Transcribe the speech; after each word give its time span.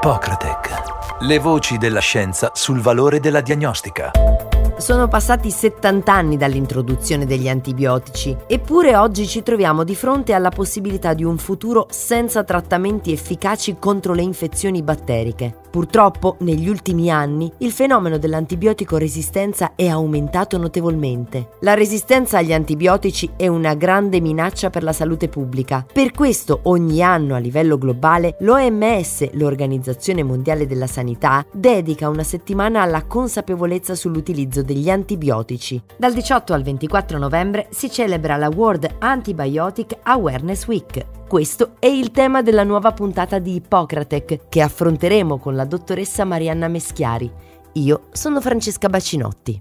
Ippocratec. 0.00 1.22
Le 1.22 1.40
voci 1.40 1.76
della 1.76 1.98
scienza 1.98 2.52
sul 2.54 2.78
valore 2.78 3.18
della 3.18 3.40
diagnostica. 3.40 4.12
Sono 4.76 5.08
passati 5.08 5.50
70 5.50 6.12
anni 6.12 6.36
dall'introduzione 6.36 7.26
degli 7.26 7.48
antibiotici, 7.48 8.36
eppure 8.46 8.94
oggi 8.94 9.26
ci 9.26 9.42
troviamo 9.42 9.82
di 9.82 9.96
fronte 9.96 10.34
alla 10.34 10.50
possibilità 10.50 11.14
di 11.14 11.24
un 11.24 11.36
futuro 11.36 11.88
senza 11.90 12.44
trattamenti 12.44 13.10
efficaci 13.10 13.78
contro 13.80 14.14
le 14.14 14.22
infezioni 14.22 14.84
batteriche. 14.84 15.62
Purtroppo, 15.70 16.36
negli 16.40 16.68
ultimi 16.68 17.10
anni, 17.10 17.52
il 17.58 17.72
fenomeno 17.72 18.18
dell'antibiotico 18.18 18.96
resistenza 18.96 19.72
è 19.74 19.86
aumentato 19.86 20.56
notevolmente. 20.56 21.50
La 21.60 21.74
resistenza 21.74 22.38
agli 22.38 22.52
antibiotici 22.52 23.30
è 23.36 23.46
una 23.48 23.74
grande 23.74 24.20
minaccia 24.20 24.70
per 24.70 24.82
la 24.82 24.92
salute 24.92 25.28
pubblica. 25.28 25.84
Per 25.92 26.12
questo, 26.12 26.60
ogni 26.64 27.02
anno 27.02 27.34
a 27.34 27.38
livello 27.38 27.76
globale, 27.76 28.36
l'OMS, 28.40 29.32
l'Organizzazione 29.32 30.22
Mondiale 30.22 30.66
della 30.66 30.86
Sanità, 30.86 31.44
dedica 31.52 32.08
una 32.08 32.24
settimana 32.24 32.82
alla 32.82 33.04
consapevolezza 33.04 33.94
sull'utilizzo 33.94 34.62
degli 34.62 34.88
antibiotici. 34.88 35.80
Dal 35.96 36.14
18 36.14 36.52
al 36.52 36.62
24 36.62 37.18
novembre 37.18 37.66
si 37.70 37.90
celebra 37.90 38.36
la 38.36 38.48
World 38.48 38.96
Antibiotic 38.98 39.98
Awareness 40.02 40.66
Week. 40.66 41.17
Questo 41.28 41.72
è 41.78 41.84
il 41.84 42.10
tema 42.10 42.40
della 42.40 42.64
nuova 42.64 42.92
puntata 42.92 43.38
di 43.38 43.56
Ippocratec 43.56 44.48
che 44.48 44.62
affronteremo 44.62 45.36
con 45.36 45.54
la 45.56 45.66
dottoressa 45.66 46.24
Marianna 46.24 46.68
Meschiari. 46.68 47.30
Io 47.74 48.04
sono 48.12 48.40
Francesca 48.40 48.88
Bacinotti. 48.88 49.60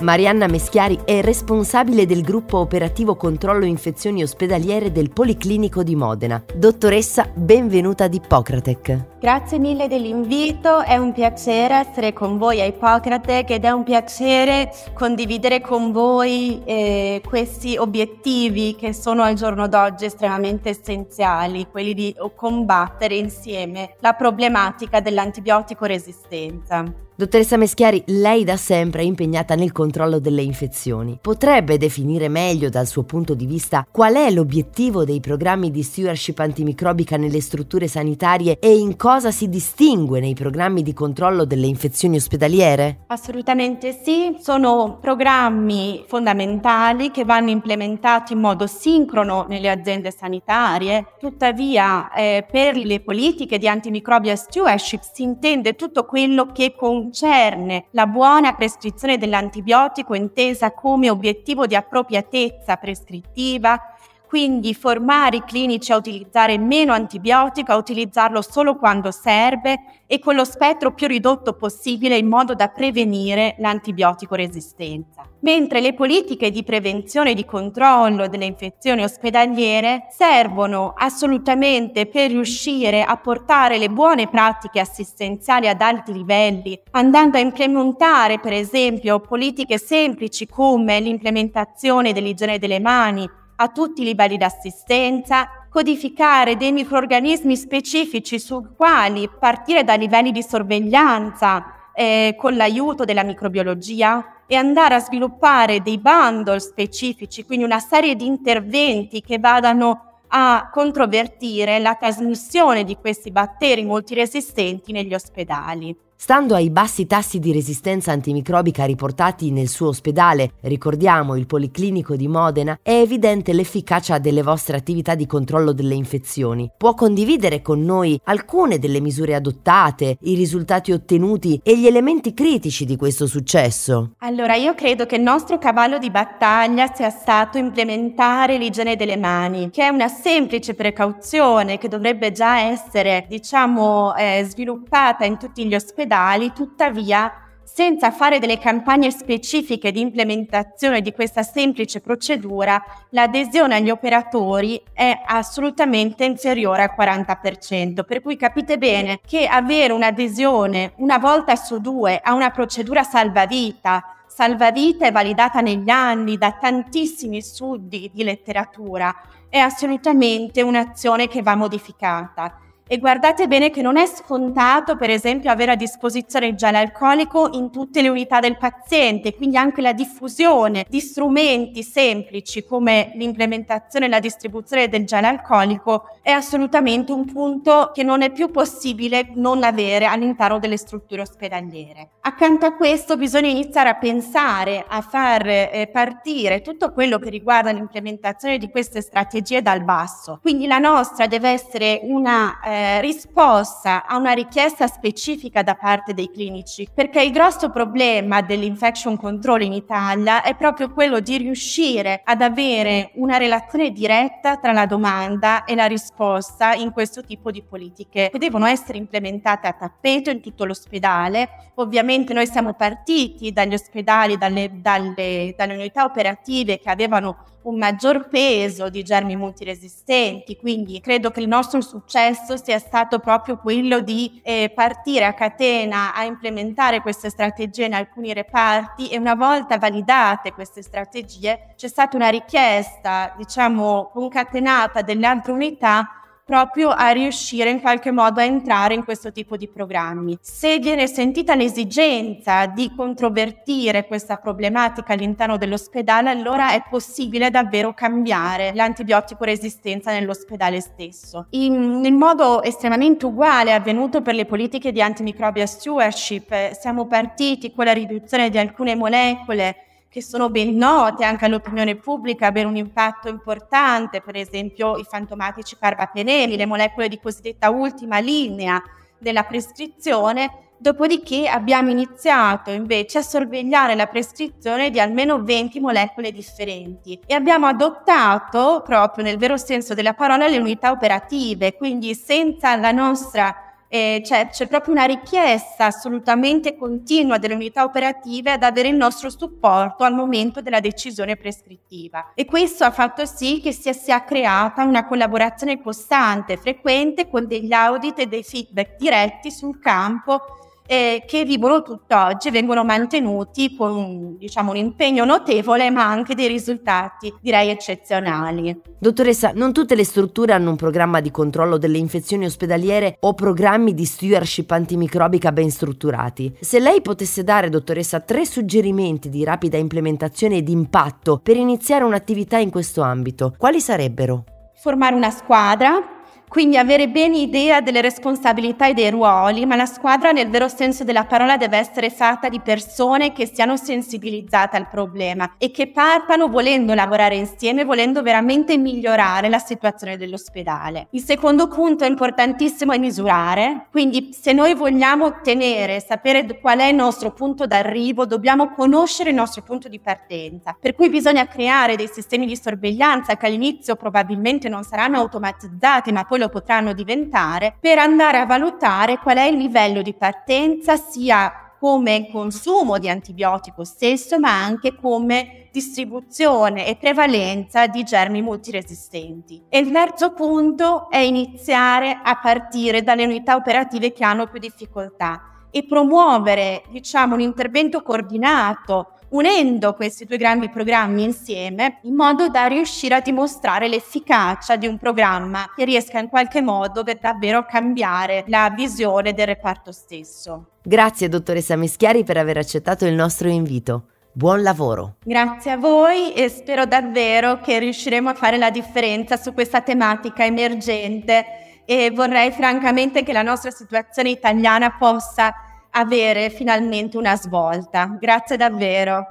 Marianna 0.00 0.46
Meschiari 0.46 1.00
è 1.04 1.20
responsabile 1.22 2.06
del 2.06 2.22
gruppo 2.22 2.58
operativo 2.58 3.16
controllo 3.16 3.64
infezioni 3.64 4.22
ospedaliere 4.22 4.92
del 4.92 5.10
Policlinico 5.10 5.82
di 5.82 5.96
Modena. 5.96 6.40
Dottoressa, 6.54 7.28
benvenuta 7.34 8.04
ad 8.04 8.14
Ippocratec. 8.14 9.16
Grazie 9.18 9.58
mille 9.58 9.88
dell'invito, 9.88 10.82
è 10.82 10.96
un 10.96 11.12
piacere 11.12 11.74
essere 11.74 12.12
con 12.12 12.38
voi 12.38 12.60
a 12.60 12.64
Ippocratec 12.64 13.50
ed 13.50 13.64
è 13.64 13.70
un 13.70 13.82
piacere 13.82 14.72
condividere 14.94 15.60
con 15.60 15.90
voi 15.90 16.62
eh, 16.64 17.20
questi 17.26 17.76
obiettivi 17.76 18.76
che 18.76 18.92
sono 18.92 19.24
al 19.24 19.34
giorno 19.34 19.66
d'oggi 19.66 20.04
estremamente 20.04 20.68
essenziali, 20.68 21.66
quelli 21.68 21.94
di 21.94 22.14
combattere 22.36 23.16
insieme 23.16 23.96
la 23.98 24.12
problematica 24.12 25.00
dell'antibiotico 25.00 25.86
resistenza. 25.86 27.06
Dottoressa 27.18 27.56
Meschiari, 27.56 28.00
lei 28.06 28.44
da 28.44 28.56
sempre 28.56 29.00
è 29.00 29.04
impegnata 29.04 29.56
nel 29.56 29.72
controllo 29.72 30.20
delle 30.20 30.42
infezioni. 30.42 31.18
Potrebbe 31.20 31.76
definire 31.76 32.28
meglio 32.28 32.68
dal 32.68 32.86
suo 32.86 33.02
punto 33.02 33.34
di 33.34 33.44
vista 33.44 33.84
qual 33.90 34.14
è 34.14 34.30
l'obiettivo 34.30 35.04
dei 35.04 35.18
programmi 35.18 35.72
di 35.72 35.82
stewardship 35.82 36.38
antimicrobica 36.38 37.16
nelle 37.16 37.40
strutture 37.40 37.88
sanitarie 37.88 38.60
e 38.60 38.72
in 38.76 38.94
cosa 38.94 39.32
si 39.32 39.48
distingue 39.48 40.20
nei 40.20 40.34
programmi 40.34 40.82
di 40.82 40.92
controllo 40.92 41.44
delle 41.44 41.66
infezioni 41.66 42.14
ospedaliere? 42.14 43.00
Assolutamente 43.08 43.98
sì, 44.00 44.36
sono 44.38 44.98
programmi 45.00 46.04
fondamentali 46.06 47.10
che 47.10 47.24
vanno 47.24 47.50
implementati 47.50 48.34
in 48.34 48.38
modo 48.38 48.68
sincrono 48.68 49.44
nelle 49.48 49.70
aziende 49.70 50.12
sanitarie. 50.12 51.14
Tuttavia, 51.18 52.12
eh, 52.12 52.46
per 52.48 52.76
le 52.76 53.00
politiche 53.00 53.58
di 53.58 53.66
antimicrobial 53.66 54.38
stewardship 54.38 55.00
si 55.02 55.24
intende 55.24 55.74
tutto 55.74 56.04
quello 56.04 56.52
che 56.52 56.76
con 56.76 57.06
concerne 57.08 57.86
la 57.92 58.06
buona 58.06 58.54
prescrizione 58.54 59.16
dell'antibiotico 59.16 60.14
intesa 60.14 60.72
come 60.72 61.08
obiettivo 61.08 61.66
di 61.66 61.74
appropriatezza 61.74 62.76
prescrittiva, 62.76 63.80
quindi 64.28 64.74
formare 64.74 65.38
i 65.38 65.42
clinici 65.42 65.90
a 65.90 65.96
utilizzare 65.96 66.58
meno 66.58 66.92
antibiotico, 66.92 67.72
a 67.72 67.76
utilizzarlo 67.76 68.42
solo 68.42 68.76
quando 68.76 69.10
serve 69.10 69.78
e 70.06 70.18
con 70.18 70.34
lo 70.34 70.44
spettro 70.44 70.92
più 70.92 71.06
ridotto 71.06 71.54
possibile 71.54 72.18
in 72.18 72.28
modo 72.28 72.54
da 72.54 72.68
prevenire 72.68 73.54
l'antibiotico 73.58 74.34
resistenza. 74.34 75.26
Mentre 75.40 75.80
le 75.80 75.94
politiche 75.94 76.50
di 76.50 76.62
prevenzione 76.62 77.30
e 77.30 77.34
di 77.34 77.46
controllo 77.46 78.28
delle 78.28 78.44
infezioni 78.44 79.02
ospedaliere 79.02 80.08
servono 80.10 80.92
assolutamente 80.94 82.06
per 82.06 82.30
riuscire 82.30 83.02
a 83.04 83.16
portare 83.16 83.78
le 83.78 83.88
buone 83.88 84.28
pratiche 84.28 84.80
assistenziali 84.80 85.68
ad 85.68 85.80
alti 85.80 86.12
livelli, 86.12 86.78
andando 86.90 87.38
a 87.38 87.40
implementare 87.40 88.40
per 88.40 88.52
esempio 88.52 89.20
politiche 89.20 89.78
semplici 89.78 90.46
come 90.46 91.00
l'implementazione 91.00 92.12
dell'igiene 92.12 92.58
delle 92.58 92.80
mani, 92.80 93.26
a 93.60 93.68
tutti 93.68 94.02
i 94.02 94.04
livelli 94.04 94.36
di 94.36 94.44
assistenza, 94.44 95.66
codificare 95.68 96.56
dei 96.56 96.72
microorganismi 96.72 97.56
specifici 97.56 98.38
sui 98.38 98.64
quali 98.76 99.28
partire 99.28 99.84
dai 99.84 99.98
livelli 99.98 100.30
di 100.30 100.42
sorveglianza 100.42 101.90
eh, 101.94 102.36
con 102.38 102.54
l'aiuto 102.54 103.04
della 103.04 103.24
microbiologia 103.24 104.42
e 104.46 104.54
andare 104.54 104.94
a 104.94 105.00
sviluppare 105.00 105.82
dei 105.82 105.98
bundle 105.98 106.60
specifici, 106.60 107.44
quindi 107.44 107.64
una 107.64 107.80
serie 107.80 108.14
di 108.14 108.26
interventi 108.26 109.20
che 109.20 109.38
vadano 109.38 110.20
a 110.28 110.68
controvertire 110.72 111.78
la 111.80 111.94
trasmissione 111.94 112.84
di 112.84 112.96
questi 112.96 113.30
batteri 113.30 113.84
multiresistenti 113.84 114.92
negli 114.92 115.14
ospedali. 115.14 116.07
Stando 116.20 116.56
ai 116.56 116.68
bassi 116.68 117.06
tassi 117.06 117.38
di 117.38 117.52
resistenza 117.52 118.10
antimicrobica 118.10 118.84
riportati 118.84 119.52
nel 119.52 119.68
suo 119.68 119.86
ospedale, 119.86 120.54
ricordiamo 120.62 121.36
il 121.36 121.46
Policlinico 121.46 122.16
di 122.16 122.26
Modena, 122.26 122.76
è 122.82 122.90
evidente 122.90 123.52
l'efficacia 123.52 124.18
delle 124.18 124.42
vostre 124.42 124.76
attività 124.76 125.14
di 125.14 125.26
controllo 125.26 125.72
delle 125.72 125.94
infezioni. 125.94 126.68
Può 126.76 126.94
condividere 126.94 127.62
con 127.62 127.84
noi 127.84 128.20
alcune 128.24 128.80
delle 128.80 128.98
misure 128.98 129.36
adottate, 129.36 130.16
i 130.22 130.34
risultati 130.34 130.90
ottenuti 130.90 131.60
e 131.62 131.78
gli 131.78 131.86
elementi 131.86 132.34
critici 132.34 132.84
di 132.84 132.96
questo 132.96 133.28
successo? 133.28 134.14
Allora, 134.18 134.56
io 134.56 134.74
credo 134.74 135.06
che 135.06 135.14
il 135.14 135.22
nostro 135.22 135.58
cavallo 135.58 135.98
di 135.98 136.10
battaglia 136.10 136.92
sia 136.92 137.10
stato 137.10 137.58
implementare 137.58 138.58
l'igiene 138.58 138.96
delle 138.96 139.16
mani, 139.16 139.70
che 139.70 139.84
è 139.84 139.88
una 139.88 140.08
semplice 140.08 140.74
precauzione 140.74 141.78
che 141.78 141.86
dovrebbe 141.86 142.32
già 142.32 142.58
essere, 142.58 143.24
diciamo, 143.28 144.16
eh, 144.16 144.44
sviluppata 144.48 145.24
in 145.24 145.38
tutti 145.38 145.64
gli 145.64 145.76
ospedali 145.76 146.06
ospedali, 146.08 146.52
tuttavia 146.52 147.32
senza 147.62 148.10
fare 148.10 148.38
delle 148.38 148.58
campagne 148.58 149.10
specifiche 149.10 149.92
di 149.92 150.00
implementazione 150.00 151.02
di 151.02 151.12
questa 151.12 151.42
semplice 151.42 152.00
procedura, 152.00 152.82
l'adesione 153.10 153.76
agli 153.76 153.90
operatori 153.90 154.82
è 154.92 155.20
assolutamente 155.26 156.24
inferiore 156.24 156.82
al 156.82 156.94
40%, 156.98 158.04
per 158.04 158.22
cui 158.22 158.36
capite 158.36 158.78
bene 158.78 159.20
che 159.24 159.46
avere 159.46 159.92
un'adesione 159.92 160.94
una 160.96 161.18
volta 161.18 161.54
su 161.56 161.78
due 161.78 162.18
a 162.22 162.32
una 162.32 162.50
procedura 162.50 163.02
salvavita, 163.02 164.02
salvavita 164.26 165.06
è 165.06 165.12
validata 165.12 165.60
negli 165.60 165.90
anni 165.90 166.38
da 166.38 166.52
tantissimi 166.58 167.42
studi 167.42 168.10
di 168.12 168.24
letteratura, 168.24 169.14
è 169.48 169.58
assolutamente 169.58 170.62
un'azione 170.62 171.28
che 171.28 171.42
va 171.42 171.54
modificata. 171.54 172.60
E 172.90 172.96
guardate 172.96 173.46
bene 173.48 173.68
che 173.68 173.82
non 173.82 173.98
è 173.98 174.06
scontato, 174.06 174.96
per 174.96 175.10
esempio, 175.10 175.50
avere 175.50 175.72
a 175.72 175.76
disposizione 175.76 176.46
il 176.46 176.54
gel 176.54 176.74
alcolico 176.74 177.50
in 177.52 177.70
tutte 177.70 178.00
le 178.00 178.08
unità 178.08 178.40
del 178.40 178.56
paziente, 178.56 179.34
quindi 179.34 179.58
anche 179.58 179.82
la 179.82 179.92
diffusione 179.92 180.86
di 180.88 180.98
strumenti 180.98 181.82
semplici 181.82 182.64
come 182.64 183.12
l'implementazione 183.16 184.06
e 184.06 184.08
la 184.08 184.20
distribuzione 184.20 184.88
del 184.88 185.04
gel 185.04 185.24
alcolico 185.24 186.04
è 186.22 186.30
assolutamente 186.30 187.12
un 187.12 187.26
punto 187.26 187.90
che 187.92 188.02
non 188.02 188.22
è 188.22 188.32
più 188.32 188.50
possibile 188.50 189.32
non 189.34 189.64
avere 189.64 190.06
all'interno 190.06 190.58
delle 190.58 190.78
strutture 190.78 191.20
ospedaliere. 191.20 192.12
Accanto 192.22 192.64
a 192.64 192.74
questo 192.74 193.18
bisogna 193.18 193.48
iniziare 193.48 193.90
a 193.90 193.96
pensare 193.96 194.84
a 194.88 195.02
far 195.02 195.46
eh, 195.46 195.90
partire 195.92 196.62
tutto 196.62 196.92
quello 196.92 197.18
che 197.18 197.28
riguarda 197.28 197.70
l'implementazione 197.70 198.56
di 198.56 198.70
queste 198.70 199.02
strategie 199.02 199.60
dal 199.60 199.82
basso. 199.84 200.38
Quindi 200.40 200.66
la 200.66 200.78
nostra 200.78 201.26
deve 201.26 201.50
essere 201.50 202.00
una 202.02 202.60
eh, 202.60 202.76
eh, 202.78 203.00
risposta 203.00 204.06
a 204.06 204.16
una 204.16 204.30
richiesta 204.30 204.86
specifica 204.86 205.64
da 205.64 205.74
parte 205.74 206.14
dei 206.14 206.30
clinici, 206.30 206.88
perché 206.94 207.20
il 207.20 207.32
grosso 207.32 207.70
problema 207.70 208.40
dell'infection 208.40 209.16
control 209.16 209.62
in 209.62 209.72
Italia 209.72 210.42
è 210.42 210.54
proprio 210.54 210.92
quello 210.92 211.18
di 211.18 211.38
riuscire 211.38 212.20
ad 212.22 212.40
avere 212.40 213.10
una 213.14 213.36
relazione 213.36 213.90
diretta 213.90 214.58
tra 214.58 214.70
la 214.70 214.86
domanda 214.86 215.64
e 215.64 215.74
la 215.74 215.86
risposta 215.86 216.72
in 216.74 216.92
questo 216.92 217.24
tipo 217.24 217.50
di 217.50 217.64
politiche 217.68 218.28
che 218.30 218.38
devono 218.38 218.66
essere 218.66 218.98
implementate 218.98 219.66
a 219.66 219.72
tappeto 219.72 220.30
in 220.30 220.40
tutto 220.40 220.64
l'ospedale. 220.64 221.72
Ovviamente 221.76 222.32
noi 222.32 222.46
siamo 222.46 222.74
partiti 222.74 223.52
dagli 223.52 223.74
ospedali, 223.74 224.38
dalle, 224.38 224.70
dalle, 224.74 225.52
dalle 225.56 225.74
unità 225.74 226.04
operative 226.04 226.78
che 226.78 226.90
avevano 226.90 227.48
un 227.68 227.76
maggior 227.76 228.28
peso 228.28 228.88
di 228.88 229.02
germi 229.02 229.36
multiresistenti, 229.36 230.56
quindi 230.56 231.00
credo 231.00 231.30
che 231.30 231.40
il 231.40 231.48
nostro 231.48 231.80
successo 231.80 232.56
sia 232.68 232.78
stato 232.78 233.18
proprio 233.18 233.56
quello 233.56 234.00
di 234.00 234.42
eh, 234.44 234.70
partire 234.74 235.24
a 235.24 235.32
catena 235.32 236.14
a 236.14 236.24
implementare 236.24 237.00
queste 237.00 237.30
strategie 237.30 237.86
in 237.86 237.94
alcuni 237.94 238.34
reparti 238.34 239.08
e 239.08 239.16
una 239.16 239.34
volta 239.34 239.78
validate 239.78 240.52
queste 240.52 240.82
strategie 240.82 241.72
c'è 241.76 241.88
stata 241.88 242.14
una 242.14 242.28
richiesta, 242.28 243.32
diciamo, 243.38 244.10
concatenata 244.12 245.00
delle 245.00 245.26
altre 245.26 245.52
unità 245.52 246.10
proprio 246.48 246.88
a 246.88 247.10
riuscire 247.10 247.68
in 247.68 247.82
qualche 247.82 248.10
modo 248.10 248.40
a 248.40 248.44
entrare 248.44 248.94
in 248.94 249.04
questo 249.04 249.32
tipo 249.32 249.58
di 249.58 249.68
programmi. 249.68 250.38
Se 250.40 250.78
viene 250.78 251.06
sentita 251.06 251.54
l'esigenza 251.54 252.64
di 252.64 252.90
controvertire 252.96 254.06
questa 254.06 254.36
problematica 254.36 255.12
all'interno 255.12 255.58
dell'ospedale, 255.58 256.30
allora 256.30 256.72
è 256.72 256.82
possibile 256.88 257.50
davvero 257.50 257.92
cambiare 257.92 258.72
l'antibiotico 258.74 259.44
resistenza 259.44 260.10
nell'ospedale 260.10 260.80
stesso. 260.80 261.48
In, 261.50 262.00
in 262.02 262.14
modo 262.14 262.62
estremamente 262.62 263.26
uguale 263.26 263.72
è 263.72 263.74
avvenuto 263.74 264.22
per 264.22 264.34
le 264.34 264.46
politiche 264.46 264.90
di 264.90 265.02
antimicrobial 265.02 265.68
stewardship. 265.68 266.70
Siamo 266.72 267.06
partiti 267.06 267.74
con 267.74 267.84
la 267.84 267.92
riduzione 267.92 268.48
di 268.48 268.56
alcune 268.56 268.94
molecole 268.94 269.87
che 270.08 270.22
sono 270.22 270.48
ben 270.50 270.74
note 270.74 271.24
anche 271.24 271.44
all'opinione 271.44 271.96
pubblica, 271.96 272.46
avere 272.46 272.66
un 272.66 272.76
impatto 272.76 273.28
importante, 273.28 274.20
per 274.20 274.36
esempio 274.36 274.96
i 274.96 275.04
fantomatici 275.04 275.76
carbapenemi, 275.78 276.56
le 276.56 276.66
molecole 276.66 277.08
di 277.08 277.20
cosiddetta 277.20 277.70
ultima 277.70 278.18
linea 278.18 278.82
della 279.18 279.44
prescrizione, 279.44 280.68
Dopodiché 280.80 281.48
abbiamo 281.48 281.90
iniziato 281.90 282.70
invece 282.70 283.18
a 283.18 283.22
sorvegliare 283.22 283.96
la 283.96 284.06
prescrizione 284.06 284.90
di 284.90 285.00
almeno 285.00 285.42
20 285.42 285.80
molecole 285.80 286.30
differenti. 286.30 287.18
E 287.26 287.34
abbiamo 287.34 287.66
adottato 287.66 288.80
proprio 288.84 289.24
nel 289.24 289.38
vero 289.38 289.56
senso 289.56 289.92
della 289.94 290.14
parola 290.14 290.46
le 290.46 290.58
unità 290.58 290.92
operative, 290.92 291.74
quindi 291.74 292.14
senza 292.14 292.76
la 292.76 292.92
nostra 292.92 293.67
eh, 293.88 294.22
cioè, 294.24 294.48
c'è 294.50 294.66
proprio 294.66 294.92
una 294.92 295.04
richiesta 295.04 295.86
assolutamente 295.86 296.76
continua 296.76 297.38
delle 297.38 297.54
unità 297.54 297.84
operative 297.84 298.52
ad 298.52 298.62
avere 298.62 298.88
il 298.88 298.96
nostro 298.96 299.30
supporto 299.30 300.04
al 300.04 300.14
momento 300.14 300.60
della 300.60 300.80
decisione 300.80 301.36
prescrittiva. 301.36 302.32
E 302.34 302.44
questo 302.44 302.84
ha 302.84 302.90
fatto 302.90 303.24
sì 303.24 303.60
che 303.60 303.72
sia, 303.72 303.94
sia 303.94 304.22
creata 304.24 304.84
una 304.84 305.06
collaborazione 305.06 305.80
costante, 305.80 306.56
frequente, 306.58 307.28
con 307.28 307.46
degli 307.46 307.72
audit 307.72 308.18
e 308.18 308.26
dei 308.26 308.42
feedback 308.42 308.96
diretti 308.98 309.50
sul 309.50 309.78
campo 309.78 310.42
eh, 310.88 311.22
che 311.26 311.44
vivono 311.44 311.82
tutt'oggi, 311.82 312.50
vengono 312.50 312.82
mantenuti 312.82 313.76
con 313.76 314.36
diciamo, 314.38 314.70
un 314.70 314.78
impegno 314.78 315.26
notevole 315.26 315.90
ma 315.90 316.06
anche 316.06 316.34
dei 316.34 316.48
risultati 316.48 317.32
direi 317.42 317.68
eccezionali. 317.68 318.80
Dottoressa, 318.98 319.52
non 319.54 319.74
tutte 319.74 319.94
le 319.94 320.04
strutture 320.04 320.54
hanno 320.54 320.70
un 320.70 320.76
programma 320.76 321.20
di 321.20 321.30
controllo 321.30 321.76
delle 321.76 321.98
infezioni 321.98 322.46
ospedaliere 322.46 323.18
o 323.20 323.34
programmi 323.34 323.92
di 323.92 324.06
stewardship 324.06 324.70
antimicrobica 324.70 325.52
ben 325.52 325.70
strutturati. 325.70 326.56
Se 326.60 326.78
lei 326.78 327.02
potesse 327.02 327.44
dare, 327.44 327.68
dottoressa, 327.68 328.20
tre 328.20 328.46
suggerimenti 328.46 329.28
di 329.28 329.44
rapida 329.44 329.76
implementazione 329.76 330.56
e 330.56 330.62
di 330.62 330.72
impatto 330.72 331.38
per 331.42 331.56
iniziare 331.56 332.04
un'attività 332.04 332.56
in 332.56 332.70
questo 332.70 333.02
ambito, 333.02 333.54
quali 333.58 333.80
sarebbero? 333.80 334.44
Formare 334.74 335.14
una 335.14 335.30
squadra, 335.30 336.17
quindi 336.48 336.76
avere 336.76 337.08
bene 337.08 337.38
idea 337.38 337.80
delle 337.80 338.00
responsabilità 338.00 338.88
e 338.88 338.94
dei 338.94 339.10
ruoli, 339.10 339.66
ma 339.66 339.76
la 339.76 339.86
squadra 339.86 340.32
nel 340.32 340.48
vero 340.48 340.68
senso 340.68 341.04
della 341.04 341.24
parola 341.24 341.56
deve 341.56 341.76
essere 341.76 342.10
fatta 342.10 342.48
di 342.48 342.60
persone 342.60 343.32
che 343.32 343.46
siano 343.46 343.76
sensibilizzate 343.76 344.76
al 344.76 344.88
problema 344.88 345.54
e 345.58 345.70
che 345.70 345.88
partano 345.88 346.48
volendo 346.48 346.94
lavorare 346.94 347.36
insieme, 347.36 347.84
volendo 347.84 348.22
veramente 348.22 348.76
migliorare 348.76 349.48
la 349.48 349.58
situazione 349.58 350.16
dell'ospedale. 350.16 351.08
Il 351.10 351.22
secondo 351.22 351.68
punto 351.68 352.04
importantissimo 352.04 352.92
è 352.92 352.98
misurare, 352.98 353.86
quindi 353.90 354.30
se 354.32 354.52
noi 354.52 354.74
vogliamo 354.74 355.26
ottenere, 355.26 356.00
sapere 356.00 356.58
qual 356.60 356.78
è 356.78 356.86
il 356.86 356.94
nostro 356.94 357.32
punto 357.32 357.66
d'arrivo, 357.66 358.26
dobbiamo 358.26 358.70
conoscere 358.70 359.30
il 359.30 359.36
nostro 359.36 359.62
punto 359.62 359.88
di 359.88 360.00
partenza. 360.00 360.76
Per 360.78 360.94
cui 360.94 361.10
bisogna 361.10 361.46
creare 361.46 361.96
dei 361.96 362.08
sistemi 362.08 362.46
di 362.46 362.56
sorveglianza 362.56 363.36
che 363.36 363.46
all'inizio 363.46 363.96
probabilmente 363.96 364.68
non 364.68 364.82
saranno 364.82 365.18
automatizzati, 365.18 366.12
ma 366.12 366.24
poi 366.24 366.37
poi 366.38 366.60
potranno 366.60 366.92
diventare, 366.92 367.76
per 367.80 367.98
andare 367.98 368.38
a 368.38 368.46
valutare 368.46 369.18
qual 369.18 369.36
è 369.38 369.44
il 369.44 369.56
livello 369.56 370.02
di 370.02 370.14
partenza 370.14 370.96
sia 370.96 371.72
come 371.78 372.28
consumo 372.30 372.98
di 372.98 373.08
antibiotico 373.08 373.84
stesso, 373.84 374.38
ma 374.38 374.62
anche 374.62 374.96
come 374.96 375.68
distribuzione 375.70 376.86
e 376.86 376.96
prevalenza 376.96 377.86
di 377.86 378.02
germi 378.02 378.42
multiresistenti. 378.42 379.62
E 379.68 379.78
il 379.78 379.90
terzo 379.92 380.32
punto 380.32 381.08
è 381.08 381.18
iniziare 381.18 382.20
a 382.22 382.36
partire 382.36 383.02
dalle 383.02 383.24
unità 383.24 383.54
operative 383.54 384.12
che 384.12 384.24
hanno 384.24 384.48
più 384.48 384.58
difficoltà 384.58 385.66
e 385.70 385.86
promuovere, 385.86 386.82
diciamo, 386.90 387.34
un 387.34 387.40
intervento 387.40 388.02
coordinato 388.02 389.12
unendo 389.30 389.94
questi 389.94 390.24
due 390.24 390.36
grandi 390.36 390.68
programmi 390.68 391.22
insieme 391.22 391.98
in 392.02 392.14
modo 392.14 392.48
da 392.48 392.66
riuscire 392.66 393.16
a 393.16 393.20
dimostrare 393.20 393.88
l'efficacia 393.88 394.76
di 394.76 394.86
un 394.86 394.98
programma 394.98 395.72
che 395.74 395.84
riesca 395.84 396.18
in 396.18 396.28
qualche 396.28 396.62
modo 396.62 397.02
per 397.02 397.18
davvero 397.18 397.64
cambiare 397.66 398.44
la 398.46 398.72
visione 398.74 399.34
del 399.34 399.46
reparto 399.46 399.92
stesso. 399.92 400.70
Grazie 400.82 401.28
dottoressa 401.28 401.76
Meschiari 401.76 402.24
per 402.24 402.36
aver 402.36 402.58
accettato 402.58 403.04
il 403.06 403.14
nostro 403.14 403.48
invito. 403.48 404.04
Buon 404.32 404.62
lavoro. 404.62 405.16
Grazie 405.24 405.72
a 405.72 405.76
voi 405.76 406.32
e 406.32 406.48
spero 406.48 406.86
davvero 406.86 407.60
che 407.60 407.78
riusciremo 407.78 408.28
a 408.28 408.34
fare 408.34 408.56
la 408.56 408.70
differenza 408.70 409.36
su 409.36 409.52
questa 409.52 409.80
tematica 409.80 410.44
emergente 410.44 411.44
e 411.84 412.10
vorrei 412.10 412.52
francamente 412.52 413.22
che 413.22 413.32
la 413.32 413.42
nostra 413.42 413.70
situazione 413.70 414.28
italiana 414.30 414.92
possa 414.92 415.52
avere 415.98 416.50
finalmente 416.50 417.16
una 417.16 417.36
svolta. 417.36 418.16
Grazie 418.18 418.56
davvero. 418.56 419.26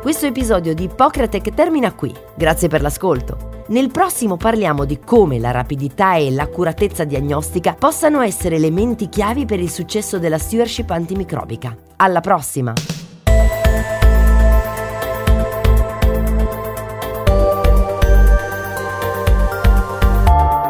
Questo 0.00 0.26
episodio 0.26 0.72
di 0.74 0.84
Ippocrate 0.84 1.40
termina 1.40 1.92
qui. 1.92 2.14
Grazie 2.36 2.68
per 2.68 2.80
l'ascolto. 2.80 3.64
Nel 3.68 3.90
prossimo 3.90 4.36
parliamo 4.36 4.84
di 4.84 5.00
come 5.00 5.40
la 5.40 5.50
rapidità 5.50 6.14
e 6.14 6.30
l'accuratezza 6.30 7.02
diagnostica 7.02 7.74
possano 7.74 8.20
essere 8.20 8.54
elementi 8.54 9.08
chiavi 9.08 9.44
per 9.44 9.58
il 9.58 9.70
successo 9.70 10.20
della 10.20 10.38
stewardship 10.38 10.90
antimicrobica. 10.90 11.76
Alla 11.96 12.20
prossima! 12.20 12.72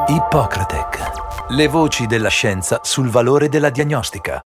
Ippocrate 0.09 0.86
le 1.49 1.69
voci 1.69 2.07
della 2.07 2.29
scienza 2.29 2.81
sul 2.83 3.09
valore 3.09 3.49
della 3.49 3.71
diagnostica. 3.71 4.41